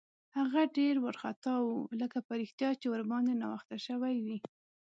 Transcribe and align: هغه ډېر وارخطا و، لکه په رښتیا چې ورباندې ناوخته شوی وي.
هغه 0.37 0.61
ډېر 0.77 0.95
وارخطا 1.03 1.53
و، 1.61 1.69
لکه 2.01 2.17
په 2.27 2.33
رښتیا 2.41 2.69
چې 2.81 2.87
ورباندې 2.93 3.33
ناوخته 3.41 3.77
شوی 3.87 4.15
وي. 4.25 4.37